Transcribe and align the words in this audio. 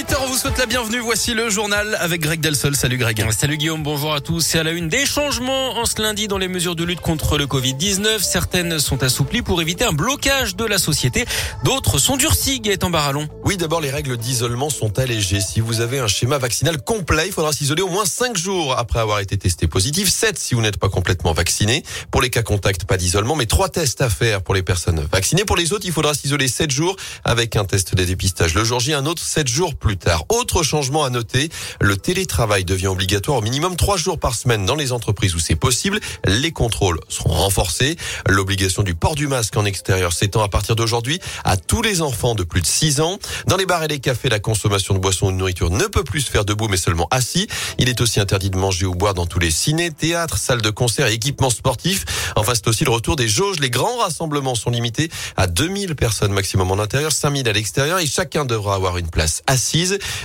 8h, 0.00 0.16
on 0.22 0.28
vous 0.28 0.36
souhaite 0.38 0.56
la 0.56 0.64
bienvenue. 0.64 0.98
Voici 1.00 1.34
le 1.34 1.50
journal 1.50 1.94
avec 2.00 2.22
Greg 2.22 2.40
Delsol. 2.40 2.74
Salut 2.74 2.96
Greg. 2.96 3.22
Salut 3.32 3.58
Guillaume, 3.58 3.82
bonjour 3.82 4.14
à 4.14 4.22
tous. 4.22 4.40
C'est 4.40 4.58
à 4.58 4.62
la 4.62 4.70
une 4.70 4.88
des 4.88 5.04
changements 5.04 5.76
en 5.76 5.84
ce 5.84 6.00
lundi 6.00 6.26
dans 6.26 6.38
les 6.38 6.48
mesures 6.48 6.74
de 6.74 6.84
lutte 6.84 7.02
contre 7.02 7.36
le 7.36 7.44
Covid-19. 7.44 8.20
Certaines 8.20 8.78
sont 8.78 9.02
assouplies 9.02 9.42
pour 9.42 9.60
éviter 9.60 9.84
un 9.84 9.92
blocage 9.92 10.56
de 10.56 10.64
la 10.64 10.78
société. 10.78 11.26
D'autres 11.64 11.98
sont 11.98 12.16
durcies, 12.16 12.60
Gaëtan 12.60 12.88
Barallon. 12.88 13.28
Oui, 13.44 13.58
d'abord, 13.58 13.82
les 13.82 13.90
règles 13.90 14.16
d'isolement 14.16 14.70
sont 14.70 14.98
allégées. 14.98 15.42
Si 15.42 15.60
vous 15.60 15.82
avez 15.82 15.98
un 15.98 16.06
schéma 16.06 16.38
vaccinal 16.38 16.80
complet, 16.80 17.26
il 17.26 17.32
faudra 17.32 17.52
s'isoler 17.52 17.82
au 17.82 17.90
moins 17.90 18.06
5 18.06 18.38
jours 18.38 18.78
après 18.78 19.00
avoir 19.00 19.20
été 19.20 19.36
testé 19.36 19.66
positif. 19.66 20.08
7 20.08 20.38
si 20.38 20.54
vous 20.54 20.62
n'êtes 20.62 20.78
pas 20.78 20.88
complètement 20.88 21.34
vacciné. 21.34 21.82
Pour 22.10 22.22
les 22.22 22.30
cas 22.30 22.42
contacts, 22.42 22.86
pas 22.86 22.96
d'isolement, 22.96 23.36
mais 23.36 23.44
3 23.44 23.68
tests 23.68 24.00
à 24.00 24.08
faire 24.08 24.40
pour 24.40 24.54
les 24.54 24.62
personnes 24.62 25.06
vaccinées. 25.12 25.44
Pour 25.44 25.58
les 25.58 25.74
autres, 25.74 25.84
il 25.84 25.92
faudra 25.92 26.14
s'isoler 26.14 26.48
7 26.48 26.70
jours 26.70 26.96
avec 27.22 27.54
un 27.56 27.66
test 27.66 27.94
de 27.94 28.02
dépistage 28.02 28.54
le 28.54 28.64
jour 28.64 28.80
J, 28.80 28.94
un 28.94 29.04
autre 29.04 29.22
7 29.22 29.46
jours 29.46 29.74
plus 29.74 29.89
tard. 29.96 30.24
Autre 30.28 30.62
changement 30.62 31.04
à 31.04 31.10
noter, 31.10 31.48
le 31.80 31.96
télétravail 31.96 32.64
devient 32.64 32.88
obligatoire 32.88 33.38
au 33.38 33.42
minimum 33.42 33.76
trois 33.76 33.96
jours 33.96 34.18
par 34.18 34.34
semaine 34.34 34.66
dans 34.66 34.74
les 34.74 34.92
entreprises 34.92 35.34
où 35.34 35.38
c'est 35.38 35.56
possible. 35.56 36.00
Les 36.24 36.52
contrôles 36.52 37.00
seront 37.08 37.30
renforcés. 37.30 37.96
L'obligation 38.28 38.82
du 38.82 38.94
port 38.94 39.14
du 39.14 39.28
masque 39.28 39.56
en 39.56 39.64
extérieur 39.64 40.12
s'étend 40.12 40.42
à 40.42 40.48
partir 40.48 40.76
d'aujourd'hui 40.76 41.20
à 41.44 41.56
tous 41.56 41.82
les 41.82 42.02
enfants 42.02 42.34
de 42.34 42.42
plus 42.42 42.60
de 42.60 42.66
6 42.66 43.00
ans. 43.00 43.18
Dans 43.46 43.56
les 43.56 43.66
bars 43.66 43.82
et 43.82 43.88
les 43.88 44.00
cafés, 44.00 44.28
la 44.28 44.40
consommation 44.40 44.94
de 44.94 44.98
boissons 44.98 45.26
ou 45.26 45.32
de 45.32 45.36
nourriture 45.36 45.70
ne 45.70 45.84
peut 45.86 46.04
plus 46.04 46.22
se 46.22 46.30
faire 46.30 46.44
debout 46.44 46.68
mais 46.68 46.76
seulement 46.76 47.08
assis. 47.10 47.46
Il 47.78 47.88
est 47.88 48.00
aussi 48.00 48.20
interdit 48.20 48.50
de 48.50 48.56
manger 48.56 48.86
ou 48.86 48.94
boire 48.94 49.14
dans 49.14 49.26
tous 49.26 49.38
les 49.38 49.50
ciné, 49.50 49.90
théâtres, 49.90 50.38
salles 50.38 50.62
de 50.62 50.70
concert 50.70 51.06
et 51.06 51.14
équipements 51.14 51.50
sportifs. 51.50 52.04
Enfin, 52.36 52.52
c'est 52.54 52.68
aussi 52.68 52.84
le 52.84 52.90
retour 52.90 53.16
des 53.16 53.28
jauges. 53.28 53.60
Les 53.60 53.70
grands 53.70 53.98
rassemblements 53.98 54.54
sont 54.54 54.70
limités 54.70 55.10
à 55.36 55.46
2000 55.46 55.94
personnes 55.94 56.32
maximum 56.32 56.70
en 56.70 56.78
intérieur, 56.78 57.12
5000 57.12 57.48
à 57.48 57.52
l'extérieur 57.52 57.98
et 57.98 58.06
chacun 58.06 58.44
devra 58.44 58.74
avoir 58.74 58.98
une 58.98 59.08
place 59.08 59.42
assise. 59.46 59.79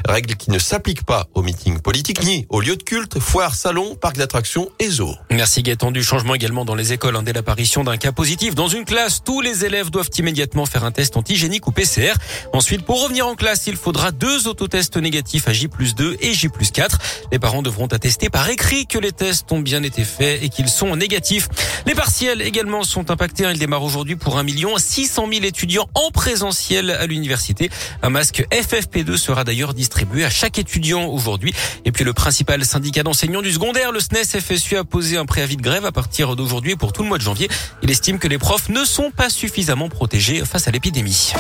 Règle 0.08 0.36
qui 0.36 0.52
ne 0.52 0.59
s'applique 0.59 1.04
pas 1.04 1.27
aux 1.34 1.41
meetings 1.41 1.80
politiques 1.80 2.23
ni 2.23 2.46
aux 2.49 2.62
lieux 2.62 2.76
de 2.76 2.84
culte, 2.84 3.20
foires, 3.20 3.55
salons, 3.55 3.96
parcs 3.96 4.18
d'attractions 4.18 4.70
et 4.79 4.90
zoos. 4.90 5.16
Merci 5.32 5.63
Gaëtan. 5.63 5.91
Du 5.91 6.04
changement 6.04 6.35
également 6.35 6.66
dans 6.66 6.76
les 6.76 6.93
écoles. 6.93 7.18
Dès 7.24 7.34
l'apparition 7.34 7.84
d'un 7.84 7.98
cas 7.98 8.12
positif 8.12 8.55
dans 8.55 8.68
une 8.68 8.85
classe, 8.85 9.21
tous 9.24 9.41
les 9.41 9.66
élèves 9.66 9.90
doivent 9.90 10.10
immédiatement 10.18 10.66
faire 10.66 10.84
un 10.84 10.91
test 10.91 11.16
antigénique 11.18 11.68
ou 11.68 11.71
PCR. 11.71 12.13
Ensuite, 12.54 12.84
pour 12.84 13.02
revenir 13.02 13.27
en 13.27 13.35
classe, 13.35 13.68
il 13.68 13.77
faudra 13.77 14.12
deux 14.12 14.48
autotests 14.48 14.98
négatifs 14.98 15.48
à 15.48 15.54
J 15.54 15.70
2 15.96 16.18
et 16.20 16.34
J 16.34 16.49
4. 16.74 16.99
Les 17.32 17.40
parents 17.40 17.62
devront 17.62 17.88
attester 17.88 18.29
par 18.29 18.49
écrit 18.49 18.85
que 18.88 18.98
les 18.98 19.13
tests 19.13 19.51
ont 19.51 19.60
bien 19.60 19.84
été 19.84 20.04
faits 20.04 20.44
et 20.44 20.49
qu'ils 20.49 20.68
sont 20.68 20.96
négatifs. 20.96 21.48
Les 21.85 21.96
partiels 21.96 22.41
également 22.41 22.84
sont 22.84 23.10
impactés. 23.12 23.49
Ils 23.49 23.60
démarrent 23.60 23.84
aujourd'hui 23.84 24.18
pour 24.18 24.38
1 24.38 24.44
million 24.44 24.77
600 24.77 25.27
000 25.32 25.46
étudiants 25.46 25.88
en 25.94 26.12
présentiel 26.12 26.91
à 26.91 27.05
l'université. 27.05 27.70
Un 28.01 28.10
masque 28.10 28.46
FFP2 28.51 29.16
sera 29.16 29.45
d'ailleurs 29.46 29.74
distribué 29.74 30.26
à 30.26 30.29
chaque 30.29 30.60
étudiant 30.60 31.05
aujourd'hui. 31.05 31.54
Et 31.85 31.93
puis 31.93 32.04
le 32.04 32.12
principal 32.12 32.65
syndicat 32.65 33.04
d'enseignants 33.04 33.41
du 33.41 33.54
secondaire, 33.54 33.93
le 33.93 34.01
SNES 34.01 34.41
FSU, 34.41 34.76
a 34.76 34.84
posé 34.84 35.15
un 35.18 35.26
préavis 35.26 35.55
de 35.55 35.62
grève 35.62 35.85
à 35.85 35.93
partir 35.93 36.35
d'aujourd'hui 36.35 36.76
pour 36.76 36.91
tout 36.91 37.04
le 37.04 37.07
mois 37.07 37.18
de 37.18 37.24
janvier. 37.24 37.48
Il 37.82 37.90
estime 37.90 38.20
que 38.20 38.27
les 38.27 38.38
profs 38.38 38.68
ne 38.70 38.84
sont 38.84 39.12
pas 39.12 39.29
suffisamment 39.29 39.88
protégés 39.88 40.43
face 40.43 40.68
à 40.68 40.71
l'épidémie. 40.71 41.32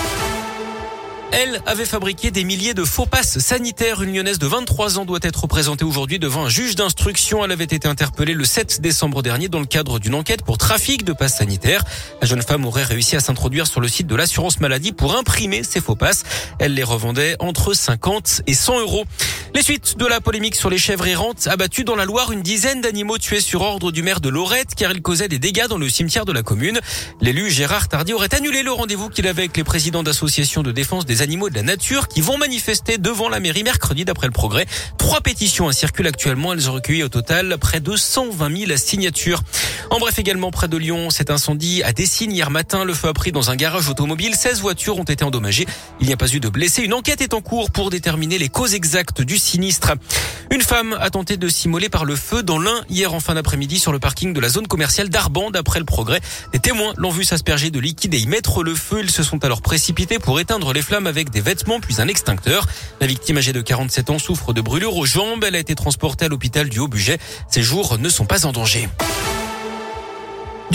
Elle 1.37 1.61
avait 1.65 1.83
fabriqué 1.83 2.31
des 2.31 2.45
milliers 2.45 2.73
de 2.73 2.85
faux 2.85 3.05
passes 3.05 3.39
sanitaires. 3.39 4.01
Une 4.01 4.13
lyonnaise 4.13 4.39
de 4.39 4.47
23 4.47 4.99
ans 4.99 5.05
doit 5.05 5.19
être 5.21 5.47
présentée 5.47 5.83
aujourd'hui 5.83 6.17
devant 6.17 6.45
un 6.45 6.49
juge 6.49 6.75
d'instruction. 6.75 7.43
Elle 7.43 7.51
avait 7.51 7.65
été 7.65 7.89
interpellée 7.89 8.33
le 8.33 8.45
7 8.45 8.79
décembre 8.79 9.21
dernier 9.21 9.49
dans 9.49 9.59
le 9.59 9.65
cadre 9.65 9.99
d'une 9.99 10.15
enquête 10.15 10.43
pour 10.43 10.57
trafic 10.57 11.03
de 11.03 11.11
passes 11.11 11.39
sanitaires. 11.39 11.83
La 12.21 12.27
jeune 12.27 12.41
femme 12.41 12.63
aurait 12.63 12.83
réussi 12.83 13.17
à 13.17 13.19
s'introduire 13.19 13.67
sur 13.67 13.81
le 13.81 13.89
site 13.89 14.07
de 14.07 14.15
l'assurance 14.15 14.61
maladie 14.61 14.93
pour 14.93 15.13
imprimer 15.17 15.63
ses 15.63 15.81
faux 15.81 15.97
passes. 15.97 16.23
Elle 16.57 16.73
les 16.73 16.83
revendait 16.83 17.35
entre 17.39 17.73
50 17.73 18.43
et 18.47 18.53
100 18.53 18.79
euros. 18.79 19.03
Les 19.55 19.61
suites 19.61 19.97
de 19.97 20.05
la 20.05 20.19
polémique 20.19 20.55
sur 20.55 20.69
les 20.69 20.77
chèvres 20.77 21.07
errantes 21.07 21.47
abattues 21.47 21.85
dans 21.85 21.95
la 21.95 22.03
Loire, 22.03 22.33
une 22.33 22.41
dizaine 22.41 22.81
d'animaux 22.81 23.17
tués 23.17 23.39
sur 23.39 23.61
ordre 23.61 23.93
du 23.93 24.03
maire 24.03 24.19
de 24.19 24.27
Lorette 24.27 24.75
car 24.75 24.91
ils 24.91 25.01
causaient 25.01 25.29
des 25.29 25.39
dégâts 25.39 25.67
dans 25.69 25.77
le 25.77 25.87
cimetière 25.87 26.25
de 26.25 26.33
la 26.33 26.43
commune. 26.43 26.81
L'élu 27.21 27.49
Gérard 27.49 27.87
Tardy 27.87 28.11
aurait 28.11 28.35
annulé 28.35 28.63
le 28.63 28.73
rendez-vous 28.73 29.07
qu'il 29.07 29.27
avait 29.27 29.43
avec 29.43 29.55
les 29.55 29.63
présidents 29.63 30.03
d'associations 30.03 30.61
de 30.61 30.73
défense 30.73 31.05
des 31.05 31.21
animaux 31.21 31.49
de 31.49 31.55
la 31.55 31.61
nature 31.61 32.09
qui 32.09 32.19
vont 32.19 32.37
manifester 32.37 32.97
devant 32.97 33.29
la 33.29 33.39
mairie 33.39 33.63
mercredi 33.63 34.03
d'après 34.03 34.27
le 34.27 34.33
progrès. 34.33 34.65
Trois 34.97 35.21
pétitions 35.21 35.71
circulent 35.71 36.07
actuellement. 36.07 36.51
Elles 36.51 36.69
ont 36.69 36.73
recueilli 36.73 37.03
au 37.03 37.09
total 37.09 37.57
près 37.57 37.79
de 37.79 37.95
120 37.95 38.65
000 38.67 38.75
signatures. 38.75 39.41
En 39.89 39.99
bref, 39.99 40.19
également 40.19 40.51
près 40.51 40.67
de 40.67 40.75
Lyon, 40.75 41.09
cet 41.11 41.29
incendie 41.29 41.81
a 41.83 41.93
Dessine 41.93 42.33
hier 42.33 42.51
matin. 42.51 42.83
Le 42.83 42.93
feu 42.93 43.07
a 43.07 43.13
pris 43.13 43.31
dans 43.31 43.51
un 43.51 43.55
garage 43.55 43.87
automobile. 43.87 44.35
16 44.35 44.59
voitures 44.59 44.97
ont 44.97 45.03
été 45.03 45.23
endommagées. 45.23 45.65
Il 46.01 46.07
n'y 46.07 46.13
a 46.13 46.17
pas 46.17 46.27
eu 46.27 46.41
de 46.41 46.49
blessés. 46.49 46.81
Une 46.81 46.93
enquête 46.93 47.21
est 47.21 47.33
en 47.33 47.39
cours 47.39 47.71
pour 47.71 47.89
déterminer 47.89 48.37
les 48.37 48.49
causes 48.49 48.73
exactes 48.73 49.21
du 49.21 49.37
sinistre. 49.45 49.93
Une 50.51 50.61
femme 50.61 50.97
a 50.99 51.09
tenté 51.09 51.37
de 51.37 51.47
s'immoler 51.47 51.89
par 51.89 52.05
le 52.05 52.15
feu 52.15 52.43
dans 52.43 52.59
l'un 52.59 52.83
hier 52.89 53.13
en 53.13 53.19
fin 53.19 53.33
d'après-midi 53.33 53.79
sur 53.79 53.91
le 53.91 53.99
parking 53.99 54.33
de 54.33 54.39
la 54.39 54.49
zone 54.49 54.67
commerciale 54.67 55.09
d'Arban 55.09 55.51
d'après 55.51 55.79
le 55.79 55.85
progrès. 55.85 56.19
Des 56.53 56.59
témoins 56.59 56.93
l'ont 56.97 57.09
vu 57.09 57.23
s'asperger 57.23 57.71
de 57.71 57.79
liquide 57.79 58.13
et 58.13 58.19
y 58.19 58.27
mettre 58.27 58.63
le 58.63 58.75
feu. 58.75 58.99
Ils 59.01 59.11
se 59.11 59.23
sont 59.23 59.43
alors 59.43 59.61
précipités 59.61 60.19
pour 60.19 60.39
éteindre 60.39 60.73
les 60.73 60.81
flammes 60.81 61.07
avec 61.07 61.29
des 61.29 61.41
vêtements 61.41 61.79
puis 61.79 62.01
un 62.01 62.07
extincteur. 62.07 62.67
La 63.01 63.07
victime 63.07 63.37
âgée 63.37 63.53
de 63.53 63.61
47 63.61 64.09
ans 64.09 64.19
souffre 64.19 64.53
de 64.53 64.61
brûlures 64.61 64.95
aux 64.95 65.05
jambes. 65.05 65.43
Elle 65.43 65.55
a 65.55 65.59
été 65.59 65.75
transportée 65.75 66.25
à 66.25 66.27
l'hôpital 66.27 66.69
du 66.69 66.79
Haut-Budget. 66.79 67.17
Ses 67.49 67.63
jours 67.63 67.97
ne 67.97 68.09
sont 68.09 68.25
pas 68.25 68.45
en 68.45 68.51
danger. 68.51 68.89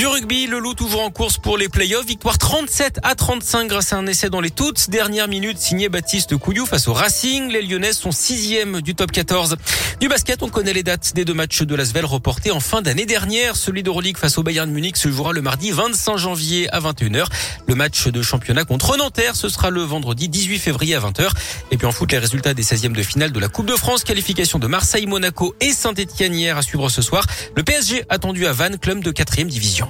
Du 0.01 0.07
rugby, 0.07 0.47
le 0.47 0.61
loup 0.61 0.73
toujours 0.73 1.03
en 1.03 1.11
course 1.11 1.37
pour 1.37 1.59
les 1.59 1.69
playoffs. 1.69 2.07
Victoire 2.07 2.39
37 2.39 3.01
à 3.03 3.15
35 3.15 3.69
grâce 3.69 3.93
à 3.93 3.99
un 3.99 4.07
essai 4.07 4.31
dans 4.31 4.41
les 4.41 4.49
toutes 4.49 4.89
dernières 4.89 5.29
minutes 5.29 5.59
signé 5.59 5.91
Baptiste 5.91 6.39
Couillou 6.39 6.65
face 6.65 6.89
au 6.89 6.95
Racing. 6.95 7.51
Les 7.51 7.61
Lyonnais 7.61 7.93
sont 7.93 8.11
sixième 8.11 8.81
du 8.81 8.95
top 8.95 9.13
14. 9.13 9.59
Du 10.01 10.09
basket, 10.09 10.43
on 10.43 10.49
connaît 10.49 10.73
les 10.73 10.83
dates 10.83 11.13
des 11.15 11.27
deux 11.27 11.35
matchs 11.35 11.61
de 11.61 11.75
l'Asvel 11.75 12.07
reportés 12.07 12.51
en 12.51 12.61
fin 12.61 12.81
d'année 12.81 13.05
dernière. 13.05 13.57
Celui 13.57 13.83
d'Euroleague 13.83 14.17
face 14.17 14.39
au 14.39 14.43
Bayern 14.43 14.71
Munich 14.71 14.97
se 14.97 15.11
jouera 15.11 15.35
le 15.35 15.43
mardi 15.43 15.71
25 15.71 16.17
janvier 16.17 16.73
à 16.73 16.81
21h. 16.81 17.27
Le 17.69 17.75
match 17.75 18.09
de 18.09 18.23
championnat 18.23 18.65
contre 18.65 18.97
Nanterre, 18.97 19.37
ce 19.37 19.51
sera 19.51 19.69
le 19.69 19.83
vendredi 19.83 20.31
18 20.31 20.61
février 20.61 20.95
à 20.95 21.01
20h. 21.01 21.29
Et 21.73 21.77
puis 21.77 21.87
en 21.87 21.93
foot, 21.93 22.11
les 22.11 22.19
résultats 22.19 22.55
des 22.55 22.65
16e 22.65 22.93
de 22.93 23.03
finale 23.03 23.33
de 23.33 23.39
la 23.39 23.49
Coupe 23.49 23.67
de 23.67 23.77
France, 23.77 24.05
qualification 24.05 24.59
de 24.59 24.67
Marseille, 24.67 25.05
Monaco 25.05 25.55
et 25.61 25.73
Saint-Etienne 25.73 26.35
hier 26.35 26.57
à 26.57 26.63
suivre 26.63 26.89
ce 26.89 27.03
soir. 27.03 27.27
Le 27.55 27.63
PSG 27.63 28.05
attendu 28.09 28.47
à 28.47 28.55
Vannes, 28.55 28.79
club 28.79 29.05
de 29.05 29.11
4 29.11 29.43
division. 29.43 29.90